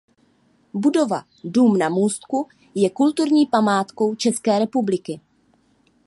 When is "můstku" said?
1.89-2.47